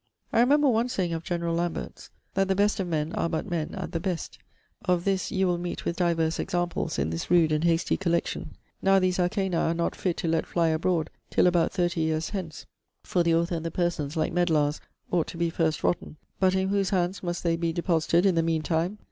I 0.33 0.39
remember 0.39 0.67
one 0.67 0.87
sayeing 0.89 1.13
of 1.13 1.23
generall 1.23 1.53
Lambert's, 1.53 2.09
that 2.33 2.47
"the 2.47 2.55
best 2.55 2.79
of 2.79 2.87
men 2.87 3.13
are 3.13 3.29
but 3.29 3.47
men 3.47 3.75
at 3.75 3.91
the 3.91 3.99
best": 3.99 4.39
of 4.85 5.05
this, 5.05 5.31
you 5.31 5.45
will 5.45 5.59
meet 5.59 5.85
with 5.85 5.97
divers 5.97 6.39
examples 6.39 6.97
in 6.97 7.11
this 7.11 7.29
rude 7.29 7.51
and 7.51 7.63
hastie 7.63 7.97
collection. 7.97 8.55
Now 8.81 8.97
these 8.97 9.19
arcana 9.19 9.57
are 9.57 9.75
not 9.75 9.95
fitt 9.95 10.17
to 10.17 10.27
lett 10.27 10.47
flie 10.47 10.69
abroad, 10.69 11.11
till 11.29 11.45
about 11.45 11.71
30 11.71 12.01
yeares 12.01 12.31
hence; 12.31 12.65
for 13.03 13.21
the 13.21 13.35
author 13.35 13.53
and 13.53 13.63
the 13.63 13.69
persons 13.69 14.17
(like 14.17 14.33
medlars) 14.33 14.81
ought 15.11 15.27
to 15.27 15.37
be 15.37 15.51
first 15.51 15.83
rotten. 15.83 16.17
But 16.39 16.55
in 16.55 16.69
whose 16.69 16.89
hands 16.89 17.21
must 17.21 17.43
they 17.43 17.55
be 17.55 17.71
deposited 17.71 18.25
in 18.25 18.33
the 18.33 18.41
mean 18.41 18.63
time? 18.63 18.97